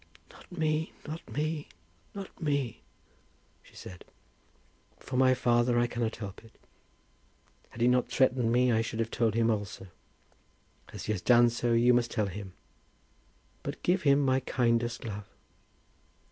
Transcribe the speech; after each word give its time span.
"Not 0.31 0.51
me, 0.51 0.93
not 1.07 1.21
me, 1.31 1.67
not 2.15 2.41
me," 2.41 2.81
she 3.61 3.75
said. 3.75 4.03
"For 4.97 5.15
my 5.15 5.35
father, 5.35 5.77
I 5.77 5.85
cannot 5.85 6.15
help 6.15 6.43
it. 6.43 6.53
Had 7.69 7.81
he 7.81 7.87
not 7.87 8.09
threatened 8.09 8.51
me 8.51 8.71
I 8.71 8.81
should 8.81 8.97
have 8.97 9.11
told 9.11 9.35
him 9.35 9.51
also. 9.51 9.89
As 10.91 11.03
he 11.05 11.11
has 11.11 11.21
done 11.21 11.51
so, 11.51 11.73
you 11.73 11.93
must 11.93 12.09
tell 12.09 12.25
him. 12.25 12.53
But 13.61 13.83
give 13.83 14.01
him 14.01 14.25
my 14.25 14.39
kindest 14.39 15.03
love." 15.05 15.27